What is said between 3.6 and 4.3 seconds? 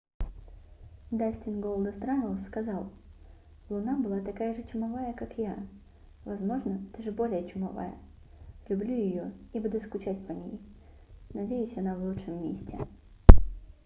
луна была